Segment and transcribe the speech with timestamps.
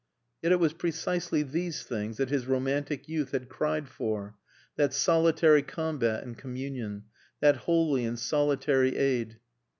[0.41, 4.35] Yet it was precisely these things that his romantic youth had cried for
[4.75, 7.03] that solitary combat and communion,
[7.39, 9.39] that holy and solitary aid.